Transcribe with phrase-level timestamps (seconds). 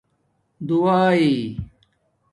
[0.67, 1.33] دُݸائئ